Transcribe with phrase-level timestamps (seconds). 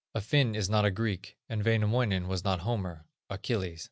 [0.15, 3.79] A Finn is not a Greek, and Wainamoinen was not a Homer [Achilles?